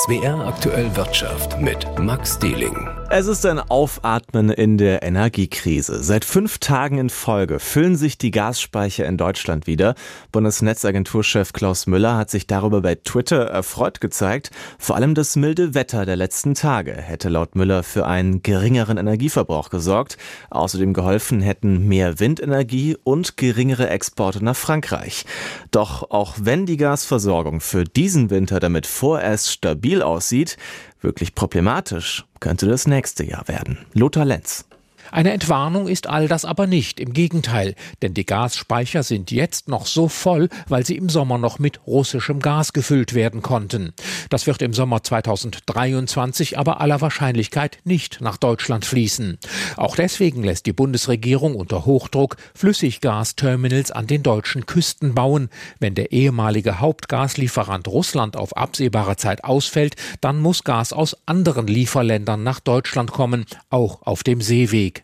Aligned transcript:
SWR 0.00 0.46
aktuell 0.46 0.96
Wirtschaft 0.96 1.60
mit 1.60 1.86
Max 1.98 2.38
Dieling. 2.38 2.99
Es 3.12 3.26
ist 3.26 3.44
ein 3.44 3.58
Aufatmen 3.58 4.50
in 4.50 4.78
der 4.78 5.02
Energiekrise. 5.02 6.00
Seit 6.00 6.24
fünf 6.24 6.58
Tagen 6.58 6.96
in 6.96 7.10
Folge 7.10 7.58
füllen 7.58 7.96
sich 7.96 8.18
die 8.18 8.30
Gasspeicher 8.30 9.04
in 9.04 9.16
Deutschland 9.16 9.66
wieder. 9.66 9.96
Bundesnetzagenturchef 10.30 11.52
Klaus 11.52 11.88
Müller 11.88 12.16
hat 12.16 12.30
sich 12.30 12.46
darüber 12.46 12.82
bei 12.82 12.94
Twitter 12.94 13.46
erfreut 13.46 14.00
gezeigt. 14.00 14.52
Vor 14.78 14.94
allem 14.94 15.16
das 15.16 15.34
milde 15.34 15.74
Wetter 15.74 16.06
der 16.06 16.14
letzten 16.14 16.54
Tage 16.54 16.92
hätte 16.92 17.30
laut 17.30 17.56
Müller 17.56 17.82
für 17.82 18.06
einen 18.06 18.44
geringeren 18.44 18.96
Energieverbrauch 18.96 19.70
gesorgt. 19.70 20.16
Außerdem 20.50 20.94
geholfen 20.94 21.40
hätten 21.40 21.88
mehr 21.88 22.20
Windenergie 22.20 22.96
und 23.02 23.36
geringere 23.36 23.90
Exporte 23.90 24.44
nach 24.44 24.54
Frankreich. 24.54 25.24
Doch 25.72 26.12
auch 26.12 26.36
wenn 26.40 26.64
die 26.64 26.76
Gasversorgung 26.76 27.60
für 27.60 27.82
diesen 27.82 28.30
Winter 28.30 28.60
damit 28.60 28.86
vorerst 28.86 29.50
stabil 29.50 30.00
aussieht, 30.00 30.56
wirklich 31.00 31.34
problematisch 31.34 32.24
könnte 32.40 32.66
das 32.66 32.86
nächste 32.86 33.24
Jahr 33.24 33.46
werden. 33.48 33.78
Lothar 33.94 34.24
Lenz. 34.24 34.66
Eine 35.12 35.32
Entwarnung 35.32 35.88
ist 35.88 36.06
all 36.06 36.28
das 36.28 36.44
aber 36.44 36.66
nicht, 36.66 37.00
im 37.00 37.12
Gegenteil, 37.12 37.74
denn 38.02 38.14
die 38.14 38.26
Gasspeicher 38.26 39.02
sind 39.02 39.30
jetzt 39.30 39.68
noch 39.68 39.86
so 39.86 40.08
voll, 40.08 40.48
weil 40.68 40.86
sie 40.86 40.96
im 40.96 41.08
Sommer 41.08 41.38
noch 41.38 41.58
mit 41.58 41.80
russischem 41.86 42.40
Gas 42.40 42.72
gefüllt 42.72 43.14
werden 43.14 43.42
konnten. 43.42 43.92
Das 44.28 44.46
wird 44.46 44.62
im 44.62 44.72
Sommer 44.72 45.02
2023 45.02 46.58
aber 46.58 46.80
aller 46.80 47.00
Wahrscheinlichkeit 47.00 47.78
nicht 47.84 48.20
nach 48.20 48.36
Deutschland 48.36 48.84
fließen. 48.84 49.38
Auch 49.76 49.96
deswegen 49.96 50.44
lässt 50.44 50.66
die 50.66 50.72
Bundesregierung 50.72 51.54
unter 51.56 51.84
Hochdruck 51.84 52.36
Flüssiggasterminals 52.54 53.90
an 53.90 54.06
den 54.06 54.22
deutschen 54.22 54.66
Küsten 54.66 55.14
bauen. 55.14 55.48
Wenn 55.78 55.94
der 55.94 56.12
ehemalige 56.12 56.80
Hauptgaslieferant 56.80 57.88
Russland 57.88 58.36
auf 58.36 58.56
absehbare 58.56 59.16
Zeit 59.16 59.44
ausfällt, 59.44 59.96
dann 60.20 60.40
muss 60.40 60.64
Gas 60.64 60.92
aus 60.92 61.16
anderen 61.26 61.66
Lieferländern 61.66 62.42
nach 62.42 62.60
Deutschland 62.60 63.10
kommen, 63.10 63.46
auch 63.70 64.02
auf 64.02 64.22
dem 64.22 64.40
Seeweg. 64.40 64.99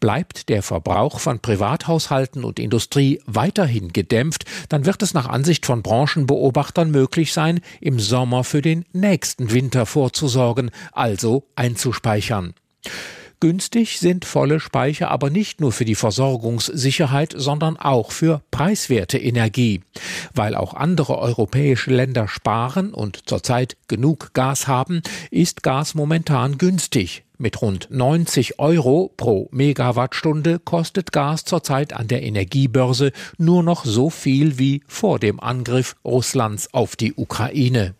Bleibt 0.00 0.48
der 0.48 0.62
Verbrauch 0.62 1.20
von 1.20 1.40
Privathaushalten 1.40 2.44
und 2.44 2.58
Industrie 2.58 3.20
weiterhin 3.26 3.92
gedämpft, 3.92 4.44
dann 4.68 4.86
wird 4.86 5.02
es 5.02 5.14
nach 5.14 5.28
Ansicht 5.28 5.66
von 5.66 5.82
Branchenbeobachtern 5.82 6.90
möglich 6.90 7.32
sein, 7.32 7.60
im 7.80 8.00
Sommer 8.00 8.44
für 8.44 8.62
den 8.62 8.84
nächsten 8.92 9.50
Winter 9.50 9.86
vorzusorgen, 9.86 10.70
also 10.92 11.44
einzuspeichern. 11.56 12.54
Günstig 13.40 13.98
sind 14.00 14.26
volle 14.26 14.60
Speicher 14.60 15.10
aber 15.10 15.30
nicht 15.30 15.62
nur 15.62 15.72
für 15.72 15.86
die 15.86 15.94
Versorgungssicherheit, 15.94 17.32
sondern 17.34 17.78
auch 17.78 18.12
für 18.12 18.42
preiswerte 18.50 19.16
Energie. 19.16 19.80
Weil 20.34 20.54
auch 20.54 20.74
andere 20.74 21.16
europäische 21.16 21.90
Länder 21.90 22.28
sparen 22.28 22.92
und 22.92 23.26
zurzeit 23.26 23.78
genug 23.88 24.34
Gas 24.34 24.68
haben, 24.68 25.02
ist 25.30 25.62
Gas 25.62 25.94
momentan 25.94 26.58
günstig. 26.58 27.24
Mit 27.42 27.62
rund 27.62 27.88
90 27.90 28.58
Euro 28.58 29.14
pro 29.16 29.48
Megawattstunde 29.50 30.58
kostet 30.58 31.10
Gas 31.10 31.46
zurzeit 31.46 31.94
an 31.94 32.06
der 32.06 32.22
Energiebörse 32.22 33.12
nur 33.38 33.62
noch 33.62 33.86
so 33.86 34.10
viel 34.10 34.58
wie 34.58 34.82
vor 34.86 35.18
dem 35.18 35.40
Angriff 35.40 35.96
Russlands 36.04 36.74
auf 36.74 36.96
die 36.96 37.14
Ukraine. 37.14 37.94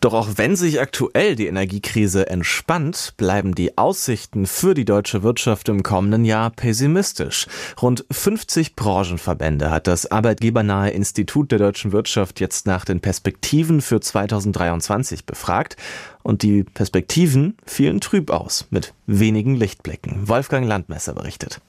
Doch 0.00 0.14
auch 0.14 0.28
wenn 0.36 0.56
sich 0.56 0.80
aktuell 0.80 1.36
die 1.36 1.46
Energiekrise 1.46 2.28
entspannt, 2.28 3.14
bleiben 3.16 3.54
die 3.54 3.76
Aussichten 3.78 4.46
für 4.46 4.74
die 4.74 4.84
deutsche 4.84 5.22
Wirtschaft 5.22 5.68
im 5.68 5.82
kommenden 5.82 6.24
Jahr 6.24 6.50
pessimistisch. 6.50 7.46
Rund 7.80 8.04
50 8.10 8.76
Branchenverbände 8.76 9.70
hat 9.70 9.86
das 9.86 10.10
arbeitgebernahe 10.10 10.90
Institut 10.90 11.50
der 11.50 11.58
deutschen 11.58 11.92
Wirtschaft 11.92 12.40
jetzt 12.40 12.66
nach 12.66 12.84
den 12.84 13.00
Perspektiven 13.00 13.80
für 13.80 14.00
2023 14.00 15.24
befragt. 15.24 15.76
Und 16.22 16.42
die 16.42 16.64
Perspektiven 16.64 17.56
fielen 17.64 18.00
trüb 18.00 18.30
aus, 18.30 18.66
mit 18.70 18.92
wenigen 19.06 19.54
Lichtblicken. 19.54 20.28
Wolfgang 20.28 20.66
Landmesser 20.66 21.14
berichtet. 21.14 21.60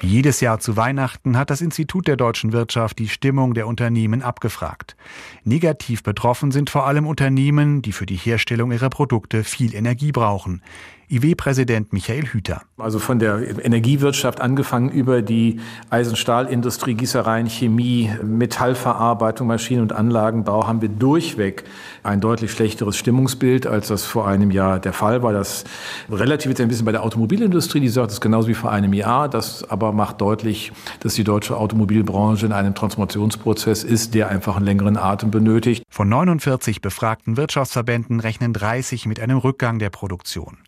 Wie 0.00 0.06
jedes 0.06 0.40
Jahr 0.40 0.60
zu 0.60 0.76
Weihnachten 0.76 1.36
hat 1.36 1.50
das 1.50 1.60
Institut 1.60 2.06
der 2.06 2.16
deutschen 2.16 2.52
Wirtschaft 2.52 3.00
die 3.00 3.08
Stimmung 3.08 3.54
der 3.54 3.66
Unternehmen 3.66 4.22
abgefragt. 4.22 4.96
Negativ 5.42 6.04
betroffen 6.04 6.52
sind 6.52 6.70
vor 6.70 6.86
allem 6.86 7.04
Unternehmen, 7.06 7.82
die 7.82 7.90
für 7.90 8.06
die 8.06 8.16
Herstellung 8.16 8.70
ihrer 8.70 8.90
Produkte 8.90 9.42
viel 9.42 9.74
Energie 9.74 10.12
brauchen. 10.12 10.62
IW-Präsident 11.10 11.92
Michael 11.92 12.26
Hüter. 12.26 12.62
Also 12.76 12.98
von 12.98 13.18
der 13.18 13.64
Energiewirtschaft 13.64 14.40
angefangen 14.40 14.90
über 14.90 15.22
die 15.22 15.60
Eisenstahlindustrie, 15.90 16.94
Gießereien, 16.94 17.48
Chemie, 17.48 18.10
Metallverarbeitung, 18.22 19.46
Maschinen- 19.46 19.82
und 19.82 19.92
Anlagenbau 19.92 20.66
haben 20.66 20.82
wir 20.82 20.88
durchweg 20.88 21.64
ein 22.02 22.20
deutlich 22.20 22.52
schlechteres 22.52 22.96
Stimmungsbild, 22.96 23.66
als 23.66 23.88
das 23.88 24.04
vor 24.04 24.28
einem 24.28 24.50
Jahr 24.50 24.78
der 24.78 24.92
Fall 24.92 25.22
war. 25.22 25.32
Das 25.32 25.64
relativiert 26.10 26.60
ein 26.60 26.68
bisschen 26.68 26.84
bei 26.84 26.92
der 26.92 27.02
Automobilindustrie, 27.02 27.80
die 27.80 27.88
sagt 27.88 28.12
es 28.12 28.20
genauso 28.20 28.48
wie 28.48 28.54
vor 28.54 28.70
einem 28.70 28.92
Jahr. 28.92 29.28
Das 29.28 29.68
aber 29.68 29.92
macht 29.92 30.20
deutlich, 30.20 30.72
dass 31.00 31.14
die 31.14 31.24
deutsche 31.24 31.56
Automobilbranche 31.56 32.46
in 32.46 32.52
einem 32.52 32.74
Transformationsprozess 32.74 33.84
ist, 33.84 34.14
der 34.14 34.28
einfach 34.28 34.56
einen 34.56 34.66
längeren 34.66 34.96
Atem 34.96 35.30
benötigt. 35.30 35.84
Von 35.88 36.08
49 36.08 36.80
befragten 36.80 37.36
Wirtschaftsverbänden 37.36 38.20
rechnen 38.20 38.52
30 38.52 39.06
mit 39.06 39.20
einem 39.20 39.38
Rückgang 39.38 39.78
der 39.78 39.90
Produktion. 39.90 40.58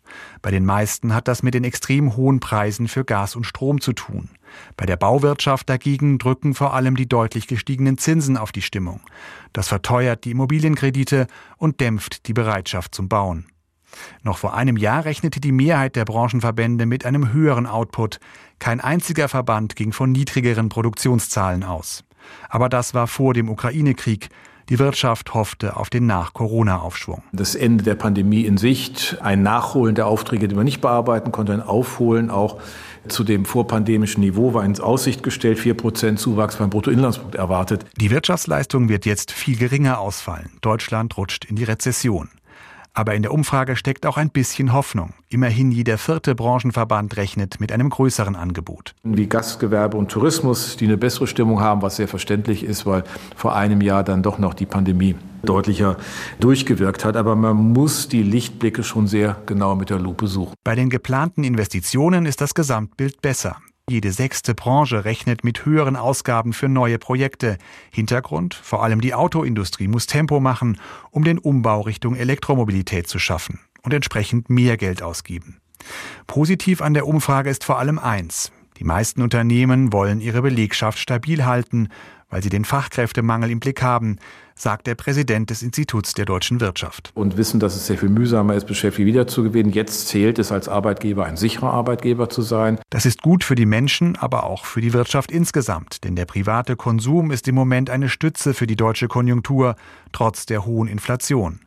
Bei 0.41 0.49
den 0.49 0.65
meisten 0.65 1.13
hat 1.13 1.27
das 1.27 1.43
mit 1.43 1.53
den 1.53 1.63
extrem 1.63 2.15
hohen 2.15 2.39
Preisen 2.39 2.87
für 2.87 3.05
Gas 3.05 3.35
und 3.35 3.45
Strom 3.45 3.79
zu 3.79 3.93
tun. 3.93 4.29
Bei 4.75 4.85
der 4.85 4.97
Bauwirtschaft 4.97 5.69
dagegen 5.69 6.17
drücken 6.17 6.55
vor 6.55 6.73
allem 6.73 6.95
die 6.95 7.07
deutlich 7.07 7.47
gestiegenen 7.47 7.97
Zinsen 7.97 8.37
auf 8.37 8.51
die 8.51 8.61
Stimmung. 8.61 9.01
Das 9.53 9.67
verteuert 9.67 10.25
die 10.25 10.31
Immobilienkredite 10.31 11.27
und 11.57 11.79
dämpft 11.79 12.27
die 12.27 12.33
Bereitschaft 12.33 12.95
zum 12.95 13.07
Bauen. 13.07 13.45
Noch 14.23 14.37
vor 14.37 14.53
einem 14.55 14.77
Jahr 14.77 15.05
rechnete 15.05 15.39
die 15.39 15.51
Mehrheit 15.51 15.95
der 15.95 16.05
Branchenverbände 16.05 16.85
mit 16.85 17.05
einem 17.05 17.33
höheren 17.33 17.67
Output. 17.67 18.19
Kein 18.59 18.79
einziger 18.79 19.27
Verband 19.27 19.75
ging 19.75 19.91
von 19.91 20.11
niedrigeren 20.11 20.69
Produktionszahlen 20.69 21.63
aus. 21.63 22.03
Aber 22.49 22.69
das 22.69 22.93
war 22.93 23.07
vor 23.07 23.33
dem 23.33 23.49
Ukraine-Krieg. 23.49 24.29
Die 24.69 24.79
Wirtschaft 24.79 25.33
hoffte 25.33 25.77
auf 25.77 25.89
den 25.89 26.05
Nach-Corona-Aufschwung. 26.05 27.23
Das 27.31 27.55
Ende 27.55 27.83
der 27.83 27.95
Pandemie 27.95 28.41
in 28.41 28.57
Sicht, 28.57 29.17
ein 29.21 29.43
Nachholen 29.43 29.95
der 29.95 30.07
Aufträge, 30.07 30.47
die 30.47 30.55
man 30.55 30.65
nicht 30.65 30.81
bearbeiten 30.81 31.31
konnte, 31.31 31.53
ein 31.53 31.61
Aufholen 31.61 32.29
auch 32.29 32.57
zu 33.07 33.23
dem 33.23 33.45
vorpandemischen 33.45 34.21
Niveau 34.21 34.53
war 34.53 34.63
ins 34.63 34.79
Aussicht 34.79 35.23
gestellt, 35.23 35.59
vier 35.59 35.73
Prozent 35.73 36.19
Zuwachs 36.19 36.57
beim 36.57 36.69
Bruttoinlandsprodukt 36.69 37.35
erwartet. 37.35 37.85
Die 37.99 38.11
Wirtschaftsleistung 38.11 38.89
wird 38.89 39.05
jetzt 39.05 39.31
viel 39.31 39.57
geringer 39.57 39.99
ausfallen. 39.99 40.51
Deutschland 40.61 41.17
rutscht 41.17 41.45
in 41.45 41.55
die 41.55 41.63
Rezession. 41.63 42.29
Aber 42.93 43.15
in 43.15 43.21
der 43.21 43.33
Umfrage 43.33 43.75
steckt 43.75 44.05
auch 44.05 44.17
ein 44.17 44.29
bisschen 44.29 44.73
Hoffnung. 44.73 45.13
Immerhin 45.29 45.71
jeder 45.71 45.97
vierte 45.97 46.35
Branchenverband 46.35 47.15
rechnet 47.15 47.59
mit 47.59 47.71
einem 47.71 47.89
größeren 47.89 48.35
Angebot. 48.35 48.95
Wie 49.03 49.27
Gastgewerbe 49.27 49.95
und 49.95 50.11
Tourismus, 50.11 50.75
die 50.75 50.85
eine 50.85 50.97
bessere 50.97 51.27
Stimmung 51.27 51.61
haben, 51.61 51.81
was 51.81 51.95
sehr 51.95 52.09
verständlich 52.09 52.63
ist, 52.63 52.85
weil 52.85 53.03
vor 53.37 53.55
einem 53.55 53.79
Jahr 53.79 54.03
dann 54.03 54.23
doch 54.23 54.39
noch 54.39 54.53
die 54.53 54.65
Pandemie 54.65 55.15
deutlicher 55.43 55.97
durchgewirkt 56.39 57.05
hat. 57.05 57.15
Aber 57.15 57.35
man 57.35 57.55
muss 57.55 58.09
die 58.09 58.23
Lichtblicke 58.23 58.83
schon 58.83 59.07
sehr 59.07 59.37
genau 59.45 59.75
mit 59.75 59.89
der 59.89 59.99
Lupe 59.99 60.27
suchen. 60.27 60.53
Bei 60.63 60.75
den 60.75 60.89
geplanten 60.89 61.43
Investitionen 61.45 62.25
ist 62.25 62.41
das 62.41 62.53
Gesamtbild 62.53 63.21
besser. 63.21 63.57
Jede 63.91 64.13
sechste 64.13 64.55
Branche 64.55 65.03
rechnet 65.03 65.43
mit 65.43 65.65
höheren 65.65 65.97
Ausgaben 65.97 66.53
für 66.53 66.69
neue 66.69 66.97
Projekte. 66.97 67.57
Hintergrund, 67.91 68.53
vor 68.53 68.83
allem 68.83 69.01
die 69.01 69.13
Autoindustrie 69.13 69.89
muss 69.89 70.07
Tempo 70.07 70.39
machen, 70.39 70.79
um 71.09 71.25
den 71.25 71.37
Umbau 71.37 71.81
Richtung 71.81 72.15
Elektromobilität 72.15 73.09
zu 73.09 73.19
schaffen 73.19 73.59
und 73.81 73.93
entsprechend 73.93 74.49
mehr 74.49 74.77
Geld 74.77 75.03
ausgeben. 75.03 75.57
Positiv 76.25 76.81
an 76.81 76.93
der 76.93 77.05
Umfrage 77.05 77.49
ist 77.49 77.65
vor 77.65 77.79
allem 77.79 77.99
eins. 77.99 78.53
Die 78.77 78.85
meisten 78.85 79.21
Unternehmen 79.21 79.91
wollen 79.91 80.21
ihre 80.21 80.41
Belegschaft 80.41 80.97
stabil 80.97 81.43
halten, 81.43 81.89
weil 82.31 82.41
sie 82.41 82.49
den 82.49 82.65
Fachkräftemangel 82.65 83.51
im 83.51 83.59
Blick 83.59 83.83
haben, 83.83 84.17
sagt 84.55 84.87
der 84.87 84.95
Präsident 84.95 85.49
des 85.49 85.61
Instituts 85.61 86.13
der 86.13 86.25
deutschen 86.25 86.59
Wirtschaft. 86.59 87.11
Und 87.13 87.37
wissen, 87.37 87.59
dass 87.59 87.75
es 87.75 87.87
sehr 87.87 87.97
viel 87.97 88.09
mühsamer 88.09 88.55
ist, 88.55 88.65
Beschäftigte 88.65 89.05
wiederzugewinnen. 89.05 89.71
Jetzt 89.71 90.07
zählt 90.07 90.39
es 90.39 90.51
als 90.51 90.67
Arbeitgeber, 90.67 91.25
ein 91.25 91.37
sicherer 91.37 91.71
Arbeitgeber 91.71 92.29
zu 92.29 92.41
sein. 92.41 92.79
Das 92.89 93.05
ist 93.05 93.21
gut 93.21 93.43
für 93.43 93.55
die 93.55 93.65
Menschen, 93.65 94.15
aber 94.15 94.45
auch 94.45 94.65
für 94.65 94.81
die 94.81 94.93
Wirtschaft 94.93 95.31
insgesamt. 95.31 96.03
Denn 96.03 96.15
der 96.15 96.25
private 96.25 96.75
Konsum 96.75 97.31
ist 97.31 97.47
im 97.47 97.55
Moment 97.55 97.89
eine 97.89 98.09
Stütze 98.09 98.53
für 98.53 98.67
die 98.67 98.75
deutsche 98.75 99.07
Konjunktur, 99.07 99.75
trotz 100.11 100.45
der 100.45 100.65
hohen 100.65 100.87
Inflation. 100.87 101.59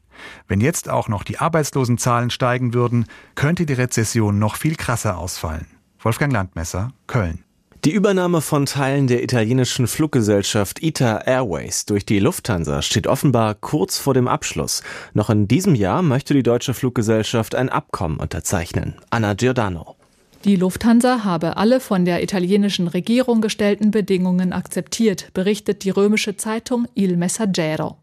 Wenn 0.49 0.61
jetzt 0.61 0.89
auch 0.89 1.09
noch 1.09 1.25
die 1.25 1.39
Arbeitslosenzahlen 1.39 2.31
steigen 2.31 2.73
würden, 2.75 3.07
könnte 3.35 3.67
die 3.67 3.73
Rezession 3.73 4.39
noch 4.39 4.57
viel 4.57 4.77
krasser 4.77 5.19
ausfallen. 5.19 5.67
Wolfgang 5.99 6.33
Landmesser, 6.33 6.93
Köln. 7.07 7.45
Die 7.85 7.93
Übernahme 7.93 8.41
von 8.41 8.65
Teilen 8.65 9.09
der 9.09 9.23
italienischen 9.23 9.87
Fluggesellschaft 9.87 10.83
ITA 10.83 11.19
Airways 11.27 11.85
durch 11.85 12.07
die 12.07 12.19
Lufthansa 12.19 12.81
steht 12.81 13.07
offenbar 13.07 13.55
kurz 13.55 13.99
vor 13.99 14.15
dem 14.15 14.27
Abschluss. 14.27 14.83
Noch 15.13 15.29
in 15.29 15.49
diesem 15.49 15.75
Jahr 15.75 16.01
möchte 16.01 16.33
die 16.33 16.43
deutsche 16.43 16.73
Fluggesellschaft 16.73 17.55
ein 17.55 17.69
Abkommen 17.69 18.17
unterzeichnen. 18.17 18.95
Anna 19.11 19.35
Giordano. 19.35 19.97
Die 20.45 20.57
Lufthansa 20.57 21.25
habe 21.25 21.57
alle 21.57 21.81
von 21.81 22.05
der 22.05 22.23
italienischen 22.23 22.87
Regierung 22.87 23.41
gestellten 23.41 23.91
Bedingungen 23.91 24.53
akzeptiert, 24.53 25.33
berichtet 25.33 25.85
die 25.85 25.91
römische 25.91 26.37
Zeitung 26.37 26.87
Il 26.95 27.17
Messaggero. 27.17 27.97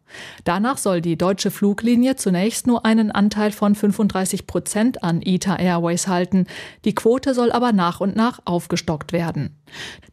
Danach 0.44 0.80
soll 0.80 1.02
die 1.02 1.18
deutsche 1.18 1.52
Fluglinie 1.52 2.16
zunächst 2.16 2.66
nur 2.66 2.84
einen 2.84 3.12
Anteil 3.12 3.52
von 3.52 3.76
35 3.76 4.48
Prozent 4.48 5.04
an 5.04 5.22
ITA 5.22 5.58
Airways 5.58 6.08
halten. 6.08 6.48
Die 6.84 6.96
Quote 6.96 7.36
soll 7.36 7.52
aber 7.52 7.74
nach 7.74 8.00
und 8.00 8.16
nach 8.16 8.40
aufgestockt 8.46 9.14
werden. 9.14 9.56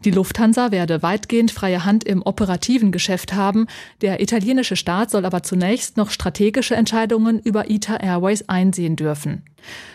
Die 0.04 0.10
Lufthansa 0.10 0.70
werde 0.70 1.02
weitgehend 1.02 1.50
freie 1.50 1.86
Hand 1.86 2.04
im 2.04 2.20
operativen 2.20 2.92
Geschäft 2.92 3.32
haben. 3.32 3.68
Der 4.02 4.20
italienische 4.20 4.76
Staat 4.76 5.10
soll 5.10 5.24
aber 5.24 5.42
zunächst 5.42 5.96
noch 5.96 6.10
strategische 6.10 6.76
Entscheidungen 6.76 7.38
über 7.38 7.70
ITA 7.70 7.96
Airways 7.96 8.46
einsehen 8.50 8.96
dürfen. 8.96 9.44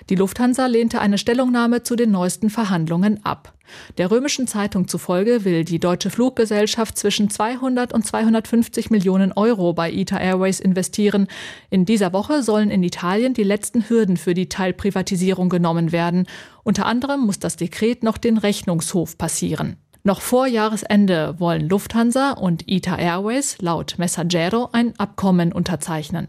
Die 0.10 0.15
Lufthansa 0.15 0.65
lehnte 0.65 1.00
eine 1.00 1.18
Stellungnahme 1.18 1.83
zu 1.83 1.95
den 1.95 2.12
neuesten 2.12 2.50
Verhandlungen 2.50 3.25
ab. 3.25 3.54
Der 3.98 4.12
römischen 4.12 4.48
Zeitung 4.48 4.88
zufolge 4.88 5.45
will 5.45 5.63
die 5.63 5.80
deutsche 5.80 6.10
Fluggesellschaft 6.10 6.98
zwischen 6.98 7.30
200 7.30 7.94
und 7.94 8.06
250 8.06 8.89
Millionen 8.89 9.31
Euro 9.31 9.74
bei 9.74 9.92
ITA 9.92 10.19
Airways 10.19 10.60
investieren. 10.60 11.27
In 11.69 11.86
dieser 11.86 12.13
Woche 12.13 12.44
sollen 12.44 12.69
in 12.69 12.83
Italien 12.83 13.33
die 13.33 13.44
letzten 13.44 13.89
Hürden 13.89 14.18
für 14.18 14.33
die 14.33 14.50
Teilprivatisierung 14.50 15.50
genommen 15.50 15.92
werden. 15.92 16.27
Unter 16.63 16.86
anderem 16.86 17.21
muss 17.21 17.39
das 17.39 17.56
Dekret 17.56 18.04
noch 18.04 18.18
den 18.18 18.38
Rechnungshof 18.38 19.18
passieren. 19.18 19.77
Noch 20.06 20.19
vor 20.19 20.48
Jahresende 20.48 21.39
wollen 21.39 21.69
Lufthansa 21.69 22.31
und 22.31 22.69
ITA 22.69 22.98
Airways 22.98 23.57
laut 23.62 23.95
Messaggero 23.98 24.68
ein 24.74 25.00
Abkommen 25.00 25.54
unterzeichnen. 25.54 26.27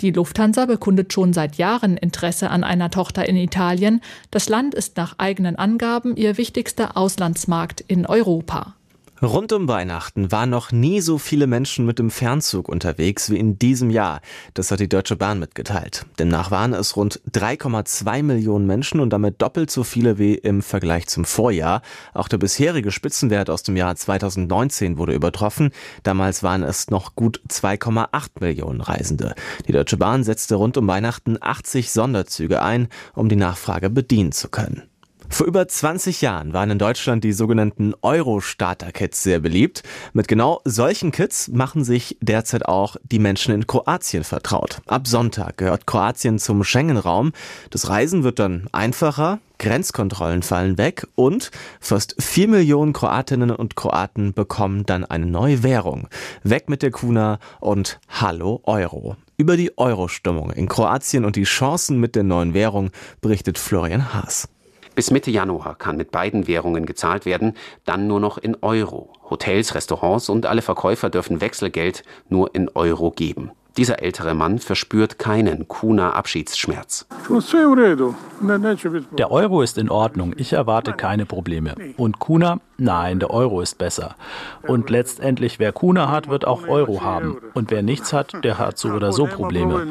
Die 0.00 0.10
Lufthansa 0.10 0.66
bekundet 0.66 1.12
schon 1.12 1.32
seit 1.32 1.56
Jahren 1.56 1.96
Interesse 1.96 2.50
an 2.50 2.64
einer 2.64 2.90
Tochter 2.90 3.28
in 3.28 3.36
Italien. 3.36 4.00
Das 4.30 4.48
Land 4.48 4.74
ist 4.74 4.96
nach 4.96 5.14
eigenen 5.18 5.56
Angaben 5.56 6.16
ihr 6.16 6.36
wichtigster 6.38 6.96
Auslandsmarkt 6.96 7.80
in 7.80 8.06
Europa. 8.06 8.74
Rund 9.22 9.52
um 9.52 9.68
Weihnachten 9.68 10.32
waren 10.32 10.48
noch 10.48 10.72
nie 10.72 11.02
so 11.02 11.18
viele 11.18 11.46
Menschen 11.46 11.84
mit 11.84 11.98
dem 11.98 12.10
Fernzug 12.10 12.70
unterwegs 12.70 13.28
wie 13.28 13.36
in 13.36 13.58
diesem 13.58 13.90
Jahr. 13.90 14.22
Das 14.54 14.70
hat 14.70 14.80
die 14.80 14.88
Deutsche 14.88 15.14
Bahn 15.14 15.38
mitgeteilt. 15.38 16.06
Demnach 16.18 16.50
waren 16.50 16.72
es 16.72 16.96
rund 16.96 17.20
3,2 17.30 18.22
Millionen 18.22 18.66
Menschen 18.66 18.98
und 18.98 19.10
damit 19.10 19.42
doppelt 19.42 19.70
so 19.70 19.84
viele 19.84 20.18
wie 20.18 20.36
im 20.36 20.62
Vergleich 20.62 21.06
zum 21.06 21.26
Vorjahr. 21.26 21.82
Auch 22.14 22.28
der 22.28 22.38
bisherige 22.38 22.90
Spitzenwert 22.90 23.50
aus 23.50 23.62
dem 23.62 23.76
Jahr 23.76 23.94
2019 23.94 24.96
wurde 24.96 25.12
übertroffen. 25.12 25.70
Damals 26.02 26.42
waren 26.42 26.62
es 26.62 26.88
noch 26.88 27.14
gut 27.14 27.42
2,8 27.46 28.40
Millionen 28.40 28.80
Reisende. 28.80 29.34
Die 29.68 29.72
Deutsche 29.72 29.98
Bahn 29.98 30.24
setzte 30.24 30.54
rund 30.54 30.78
um 30.78 30.88
Weihnachten 30.88 31.36
80 31.38 31.90
Sonderzüge 31.90 32.62
ein, 32.62 32.88
um 33.14 33.28
die 33.28 33.36
Nachfrage 33.36 33.90
bedienen 33.90 34.32
zu 34.32 34.48
können. 34.48 34.84
Vor 35.32 35.46
über 35.46 35.66
20 35.66 36.20
Jahren 36.22 36.52
waren 36.52 36.70
in 36.70 36.78
Deutschland 36.78 37.22
die 37.22 37.32
sogenannten 37.32 37.94
Euro-Starter-Kits 38.02 39.22
sehr 39.22 39.38
beliebt. 39.38 39.84
Mit 40.12 40.26
genau 40.28 40.60
solchen 40.64 41.12
Kits 41.12 41.48
machen 41.48 41.84
sich 41.84 42.18
derzeit 42.20 42.66
auch 42.66 42.96
die 43.04 43.20
Menschen 43.20 43.54
in 43.54 43.66
Kroatien 43.66 44.24
vertraut. 44.24 44.82
Ab 44.86 45.06
Sonntag 45.06 45.56
gehört 45.56 45.86
Kroatien 45.86 46.38
zum 46.40 46.64
Schengen-Raum. 46.64 47.32
Das 47.70 47.88
Reisen 47.88 48.24
wird 48.24 48.40
dann 48.40 48.66
einfacher, 48.72 49.38
Grenzkontrollen 49.58 50.42
fallen 50.42 50.76
weg 50.78 51.06
und 51.14 51.52
fast 51.80 52.16
vier 52.20 52.48
Millionen 52.48 52.92
Kroatinnen 52.92 53.50
und 53.50 53.76
Kroaten 53.76 54.34
bekommen 54.34 54.84
dann 54.84 55.04
eine 55.04 55.26
neue 55.26 55.62
Währung. 55.62 56.08
Weg 56.42 56.68
mit 56.68 56.82
der 56.82 56.90
Kuna 56.90 57.38
und 57.60 58.00
Hallo 58.08 58.60
Euro. 58.64 59.16
Über 59.36 59.56
die 59.56 59.78
Euro-Stimmung 59.78 60.50
in 60.50 60.68
Kroatien 60.68 61.24
und 61.24 61.36
die 61.36 61.44
Chancen 61.44 61.98
mit 61.98 62.16
der 62.16 62.24
neuen 62.24 62.52
Währung 62.52 62.90
berichtet 63.20 63.58
Florian 63.58 64.12
Haas. 64.12 64.48
Bis 64.94 65.10
Mitte 65.10 65.30
Januar 65.30 65.76
kann 65.76 65.96
mit 65.96 66.10
beiden 66.10 66.46
Währungen 66.46 66.84
gezahlt 66.86 67.24
werden, 67.24 67.54
dann 67.84 68.06
nur 68.06 68.20
noch 68.20 68.38
in 68.38 68.56
Euro. 68.60 69.12
Hotels, 69.28 69.74
Restaurants 69.74 70.28
und 70.28 70.46
alle 70.46 70.62
Verkäufer 70.62 71.10
dürfen 71.10 71.40
Wechselgeld 71.40 72.02
nur 72.28 72.54
in 72.54 72.68
Euro 72.74 73.10
geben. 73.10 73.52
Dieser 73.76 74.02
ältere 74.02 74.34
Mann 74.34 74.58
verspürt 74.58 75.18
keinen 75.18 75.68
Kuna-Abschiedsschmerz. 75.68 77.06
Der 79.16 79.30
Euro 79.30 79.62
ist 79.62 79.78
in 79.78 79.88
Ordnung. 79.88 80.34
Ich 80.36 80.52
erwarte 80.52 80.92
keine 80.92 81.24
Probleme. 81.24 81.76
Und 81.96 82.18
Kuna? 82.18 82.60
Nein, 82.78 83.20
der 83.20 83.30
Euro 83.30 83.60
ist 83.60 83.78
besser. 83.78 84.16
Und 84.66 84.90
letztendlich, 84.90 85.60
wer 85.60 85.72
Kuna 85.72 86.10
hat, 86.10 86.28
wird 86.28 86.46
auch 86.46 86.66
Euro 86.66 87.02
haben. 87.02 87.38
Und 87.54 87.70
wer 87.70 87.82
nichts 87.82 88.12
hat, 88.12 88.42
der 88.42 88.58
hat 88.58 88.76
so 88.76 88.88
oder 88.88 89.12
so 89.12 89.26
Probleme. 89.26 89.86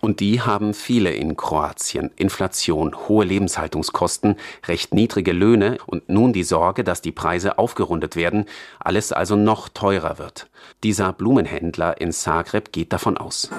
Und 0.00 0.20
die 0.20 0.40
haben 0.40 0.74
viele 0.74 1.10
in 1.10 1.36
Kroatien. 1.36 2.10
Inflation, 2.16 2.94
hohe 3.08 3.24
Lebenshaltungskosten, 3.24 4.36
recht 4.66 4.94
niedrige 4.94 5.32
Löhne 5.32 5.78
und 5.86 6.08
nun 6.08 6.32
die 6.32 6.44
Sorge, 6.44 6.84
dass 6.84 7.02
die 7.02 7.12
Preise 7.12 7.58
aufgerundet 7.58 8.14
werden, 8.14 8.46
alles 8.78 9.12
also 9.12 9.36
noch 9.36 9.68
teurer 9.68 10.18
wird. 10.18 10.48
Dieser 10.84 11.12
Blumenhändler 11.12 12.00
in 12.00 12.12
Zagreb 12.12 12.72
geht 12.72 12.92
davon 12.92 13.16
aus. 13.16 13.50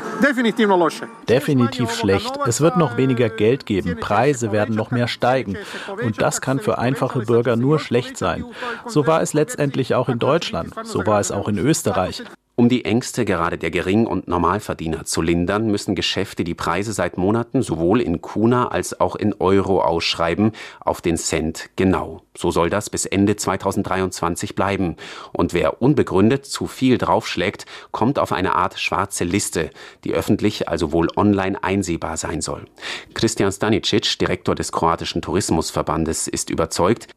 Definitiv 1.27 1.91
schlecht. 1.91 2.38
Es 2.45 2.62
wird 2.62 2.77
noch 2.77 2.97
weniger 2.97 3.30
Geld 3.30 3.65
geben. 3.65 3.97
Preise 4.00 4.51
werden 4.51 4.75
noch 4.75 4.92
mehr 4.92 5.07
steigen. 5.07 5.57
Und 6.01 6.21
das 6.21 6.42
kann 6.42 6.59
für 6.59 6.77
einfache 6.77 7.19
Bürger 7.19 7.56
nur 7.56 7.80
schlecht 7.80 8.18
sein. 8.18 8.45
So 8.85 9.07
war 9.07 9.21
es 9.21 9.33
letztendlich 9.33 9.95
auch 9.95 10.09
in 10.09 10.19
Deutschland. 10.19 10.74
So 10.83 11.06
war 11.06 11.19
es 11.19 11.31
auch 11.31 11.47
in 11.47 11.57
Österreich. 11.57 12.24
Um 12.59 12.67
die 12.67 12.83
Ängste 12.83 13.23
gerade 13.23 13.57
der 13.57 13.71
Gering- 13.71 14.06
und 14.06 14.27
Normalverdiener 14.27 15.06
zu 15.06 15.21
lindern, 15.21 15.71
müssen 15.71 15.95
Geschäfte 15.95 16.44
die 16.44 16.56
Preise 16.56 16.91
seit 16.91 17.17
Monaten 17.17 17.61
sowohl 17.61 18.01
in 18.01 18.19
Kuna 18.19 18.67
als 18.67 19.00
auch 19.00 19.15
in 19.15 19.33
Euro 19.39 19.81
ausschreiben, 19.81 20.51
auf 20.81 21.00
den 21.00 21.15
Cent 21.15 21.69
genau. 21.77 22.21
So 22.35 22.51
soll 22.51 22.69
das 22.69 22.89
bis 22.89 23.06
Ende 23.06 23.38
2023 23.38 24.56
bleiben. 24.56 24.97
Und 25.31 25.53
wer 25.53 25.81
unbegründet 25.81 26.45
zu 26.45 26.67
viel 26.67 26.97
draufschlägt, 26.97 27.65
kommt 27.91 28.19
auf 28.19 28.33
eine 28.33 28.56
Art 28.56 28.77
schwarze 28.77 29.23
Liste, 29.23 29.69
die 30.03 30.13
öffentlich, 30.13 30.67
also 30.67 30.91
wohl 30.91 31.07
online 31.15 31.63
einsehbar 31.63 32.17
sein 32.17 32.41
soll. 32.41 32.65
Christian 33.13 33.53
Stanicic, 33.53 34.19
Direktor 34.19 34.56
des 34.56 34.73
kroatischen 34.73 35.21
Tourismusverbandes, 35.21 36.27
ist 36.27 36.50
überzeugt, 36.50 37.07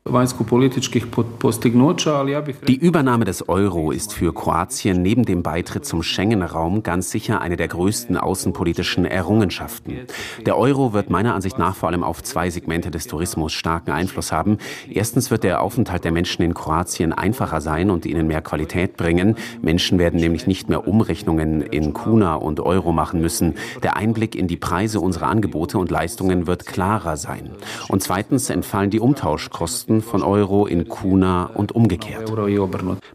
die 2.69 2.77
Übernahme 2.77 3.25
des 3.25 3.49
Euro 3.49 3.91
ist 3.91 4.13
für 4.13 4.35
Kroatien 4.35 5.03
neben 5.03 5.25
dem 5.25 5.32
Beitritt 5.41 5.87
zum 5.87 6.03
Schengen-Raum 6.03 6.83
ganz 6.83 7.11
sicher 7.11 7.41
eine 7.41 7.57
der 7.57 7.69
größten 7.69 8.19
außenpolitischen 8.19 9.07
Errungenschaften. 9.07 10.01
Der 10.45 10.59
Euro 10.59 10.93
wird 10.93 11.09
meiner 11.09 11.35
Ansicht 11.35 11.59
nach 11.59 11.75
vor 11.75 11.89
allem 11.89 12.05
auf 12.05 12.23
zwei 12.23 12.51
Segmente 12.51 12.91
des 12.91 13.07
Tourismus 13.07 13.55
starken 13.55 13.93
Einfluss 13.93 14.33
haben. 14.33 14.59
Erstens 14.91 15.31
wird 15.31 15.45
der 15.45 15.63
Aufenthalt 15.63 16.05
der 16.05 16.13
Menschen 16.13 16.43
in 16.43 16.53
Kroatien 16.53 17.15
einfacher 17.15 17.63
sein 17.63 17.89
und 17.91 18.05
ihnen 18.05 18.27
mehr 18.27 18.43
Qualität 18.43 18.99
bringen. 18.99 19.37
Menschen 19.63 19.99
werden 19.99 20.21
nämlich 20.21 20.47
nicht 20.47 20.69
mehr 20.69 20.87
Umrechnungen 20.87 21.63
in 21.63 21.95
Kuna 21.95 22.35
und 22.35 22.61
Euro 22.61 22.93
machen 22.93 23.23
müssen. 23.23 23.55
Der 23.83 23.97
Einblick 23.97 24.35
in 24.35 24.49
die 24.49 24.59
Preise 24.59 25.01
unserer 25.01 25.29
Angebote 25.29 25.79
und 25.79 25.91
Leistungen 25.91 26.47
wird 26.47 26.67
klarer 26.67 27.17
sein. 27.17 27.53
Und 27.89 28.03
zweitens 28.03 28.51
entfallen 28.51 28.91
die 28.91 29.01
Umtauschkosten 29.01 30.03
von 30.03 30.23
Euro 30.23 30.67
in 30.67 30.89
Kuna 30.89 31.47
und 31.55 31.73
umgekehrt. 31.73 32.31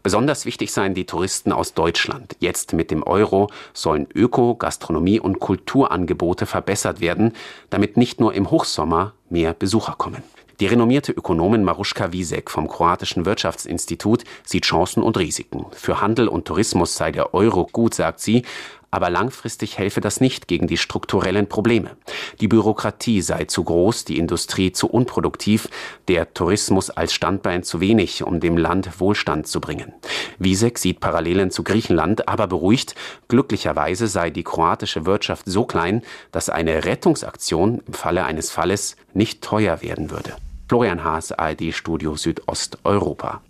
Besonders 0.02 0.46
wichtig 0.46 0.72
seien 0.72 0.94
die 0.94 1.04
Touristen 1.04 1.52
aus 1.52 1.74
Deutschland 1.74 2.07
Deutschland. 2.08 2.36
Jetzt 2.40 2.72
mit 2.72 2.90
dem 2.90 3.02
Euro 3.02 3.50
sollen 3.72 4.06
Öko-, 4.14 4.54
Gastronomie- 4.54 5.20
und 5.20 5.40
Kulturangebote 5.40 6.46
verbessert 6.46 7.00
werden, 7.00 7.32
damit 7.70 7.96
nicht 7.96 8.20
nur 8.20 8.34
im 8.34 8.50
Hochsommer 8.50 9.12
mehr 9.28 9.54
Besucher 9.54 9.94
kommen. 9.96 10.22
Die 10.60 10.66
renommierte 10.66 11.12
Ökonomin 11.12 11.62
Maruschka 11.62 12.12
Wiesek 12.12 12.50
vom 12.50 12.66
kroatischen 12.66 13.24
Wirtschaftsinstitut 13.24 14.24
sieht 14.44 14.64
Chancen 14.64 15.04
und 15.04 15.16
Risiken. 15.16 15.66
Für 15.70 16.00
Handel 16.00 16.26
und 16.26 16.46
Tourismus 16.46 16.96
sei 16.96 17.12
der 17.12 17.32
Euro 17.32 17.68
gut, 17.70 17.94
sagt 17.94 18.18
sie, 18.18 18.42
aber 18.90 19.10
langfristig 19.10 19.78
helfe 19.78 20.00
das 20.00 20.20
nicht 20.20 20.48
gegen 20.48 20.66
die 20.66 20.76
strukturellen 20.76 21.48
Probleme. 21.48 21.96
Die 22.40 22.48
Bürokratie 22.48 23.20
sei 23.20 23.44
zu 23.44 23.64
groß, 23.64 24.04
die 24.04 24.18
Industrie 24.18 24.72
zu 24.72 24.88
unproduktiv, 24.88 25.68
der 26.08 26.32
Tourismus 26.34 26.90
als 26.90 27.12
Standbein 27.12 27.62
zu 27.62 27.80
wenig, 27.80 28.22
um 28.22 28.40
dem 28.40 28.56
Land 28.56 29.00
Wohlstand 29.00 29.46
zu 29.46 29.60
bringen. 29.60 29.92
Wiesek 30.38 30.78
sieht 30.78 31.00
Parallelen 31.00 31.50
zu 31.50 31.62
Griechenland, 31.62 32.28
aber 32.28 32.46
beruhigt, 32.46 32.94
glücklicherweise 33.28 34.06
sei 34.06 34.30
die 34.30 34.44
kroatische 34.44 35.06
Wirtschaft 35.06 35.44
so 35.46 35.64
klein, 35.64 36.02
dass 36.32 36.48
eine 36.48 36.84
Rettungsaktion 36.84 37.82
im 37.86 37.92
Falle 37.92 38.24
eines 38.24 38.50
Falles 38.50 38.96
nicht 39.14 39.42
teuer 39.42 39.82
werden 39.82 40.10
würde. 40.10 40.34
Florian 40.68 41.02
Haas, 41.02 41.32
ARD 41.32 41.72
Studio 41.72 42.16
Südosteuropa. 42.16 43.40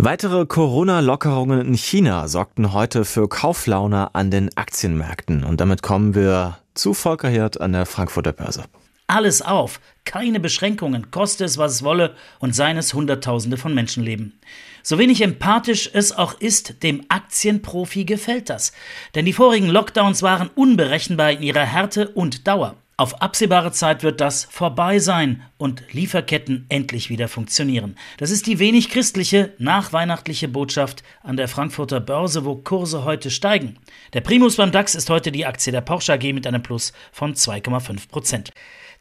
Weitere 0.00 0.46
Corona-Lockerungen 0.46 1.60
in 1.60 1.74
China 1.74 2.28
sorgten 2.28 2.72
heute 2.72 3.04
für 3.04 3.28
Kauflaune 3.28 4.14
an 4.14 4.30
den 4.30 4.56
Aktienmärkten. 4.56 5.42
Und 5.42 5.60
damit 5.60 5.82
kommen 5.82 6.14
wir 6.14 6.58
zu 6.74 6.94
Volker 6.94 7.28
Hirt 7.28 7.60
an 7.60 7.72
der 7.72 7.84
Frankfurter 7.84 8.32
Börse. 8.32 8.62
Alles 9.08 9.42
auf, 9.42 9.80
keine 10.04 10.38
Beschränkungen, 10.38 11.10
koste 11.10 11.44
es, 11.44 11.58
was 11.58 11.72
es 11.72 11.82
wolle 11.82 12.14
und 12.38 12.54
seien 12.54 12.76
es 12.76 12.94
Hunderttausende 12.94 13.56
von 13.56 13.74
Menschenleben. 13.74 14.38
So 14.84 14.98
wenig 14.98 15.20
empathisch 15.20 15.90
es 15.92 16.16
auch 16.16 16.34
ist, 16.40 16.84
dem 16.84 17.04
Aktienprofi 17.08 18.04
gefällt 18.04 18.50
das. 18.50 18.70
Denn 19.16 19.24
die 19.24 19.32
vorigen 19.32 19.68
Lockdowns 19.68 20.22
waren 20.22 20.48
unberechenbar 20.54 21.32
in 21.32 21.42
ihrer 21.42 21.64
Härte 21.64 22.10
und 22.10 22.46
Dauer. 22.46 22.76
Auf 23.00 23.22
absehbare 23.22 23.70
Zeit 23.70 24.02
wird 24.02 24.20
das 24.20 24.48
vorbei 24.50 24.98
sein 24.98 25.44
und 25.56 25.84
Lieferketten 25.92 26.66
endlich 26.68 27.10
wieder 27.10 27.28
funktionieren. 27.28 27.94
Das 28.16 28.32
ist 28.32 28.48
die 28.48 28.58
wenig 28.58 28.90
christliche, 28.90 29.54
nachweihnachtliche 29.58 30.48
Botschaft 30.48 31.04
an 31.22 31.36
der 31.36 31.46
Frankfurter 31.46 32.00
Börse, 32.00 32.44
wo 32.44 32.56
Kurse 32.56 33.04
heute 33.04 33.30
steigen. 33.30 33.78
Der 34.14 34.20
Primus 34.20 34.56
beim 34.56 34.72
DAX 34.72 34.96
ist 34.96 35.10
heute 35.10 35.30
die 35.30 35.46
Aktie 35.46 35.70
der 35.70 35.80
Porsche 35.80 36.14
AG 36.14 36.32
mit 36.32 36.44
einem 36.44 36.60
Plus 36.60 36.92
von 37.12 37.34
2,5 37.34 38.08
Prozent. 38.08 38.50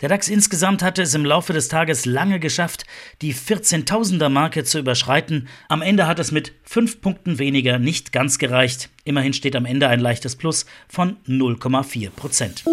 Der 0.02 0.10
DAX 0.10 0.28
insgesamt 0.28 0.84
hatte 0.84 1.02
es 1.02 1.16
im 1.16 1.26
Laufe 1.26 1.54
des 1.54 1.68
Tages 1.68 2.06
lange 2.06 2.40
geschafft, 2.40 2.86
die 3.24 3.34
14.000er 3.34 4.30
Marke 4.30 4.64
zu 4.64 4.78
überschreiten. 4.78 5.48
Am 5.70 5.82
Ende 5.82 6.06
hat 6.06 6.20
es 6.20 6.32
mit 6.32 6.54
fünf 6.62 7.02
Punkten 7.02 7.40
weniger 7.40 7.80
nicht 7.80 8.12
ganz 8.12 8.38
gereicht. 8.38 8.92
Immerhin 9.06 9.34
steht 9.34 9.56
am 9.56 9.66
Ende 9.66 9.88
ein 9.88 10.02
leichtes 10.02 10.36
Plus 10.36 10.68
von 10.88 11.18
0,4 11.28 12.12
Prozent. 12.12 12.64